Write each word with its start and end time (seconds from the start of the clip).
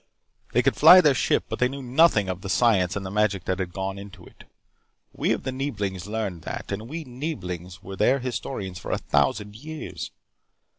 They 0.53 0.63
could 0.63 0.75
fly 0.75 0.99
their 0.99 1.13
ship, 1.13 1.43
but 1.47 1.59
they 1.59 1.67
knew 1.69 1.83
nothing 1.83 2.27
of 2.27 2.41
the 2.41 2.49
science 2.49 2.95
and 2.95 3.05
the 3.05 3.11
magic 3.11 3.45
that 3.45 3.59
had 3.59 3.71
gone 3.71 3.99
into 3.99 4.25
it. 4.25 4.45
We 5.13 5.31
of 5.31 5.43
the 5.43 5.51
Neeblings 5.51 6.07
learned 6.07 6.41
that. 6.41 6.71
And 6.71 6.89
we 6.89 7.03
Neeblings 7.05 7.83
were 7.83 7.95
their 7.95 8.17
historians 8.17 8.79
for 8.79 8.89
a 8.89 8.97
thousand 8.97 9.55
years. 9.55 10.09